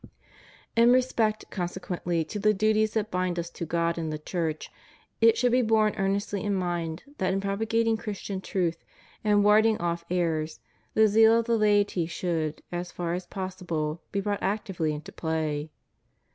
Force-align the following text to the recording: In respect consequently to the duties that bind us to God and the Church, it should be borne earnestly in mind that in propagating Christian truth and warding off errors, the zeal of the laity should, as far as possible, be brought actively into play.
In 0.75 0.91
respect 0.91 1.45
consequently 1.51 2.23
to 2.25 2.39
the 2.39 2.55
duties 2.55 2.93
that 2.95 3.11
bind 3.11 3.37
us 3.37 3.51
to 3.51 3.67
God 3.67 3.99
and 3.99 4.11
the 4.11 4.17
Church, 4.17 4.71
it 5.21 5.37
should 5.37 5.51
be 5.51 5.61
borne 5.61 5.93
earnestly 5.95 6.43
in 6.43 6.55
mind 6.55 7.03
that 7.19 7.33
in 7.33 7.39
propagating 7.39 7.97
Christian 7.97 8.41
truth 8.41 8.83
and 9.23 9.43
warding 9.43 9.77
off 9.77 10.03
errors, 10.09 10.59
the 10.95 11.07
zeal 11.07 11.37
of 11.37 11.45
the 11.45 11.55
laity 11.55 12.07
should, 12.07 12.63
as 12.71 12.91
far 12.91 13.13
as 13.13 13.27
possible, 13.27 14.01
be 14.11 14.21
brought 14.21 14.41
actively 14.41 14.91
into 14.91 15.11
play. 15.11 15.69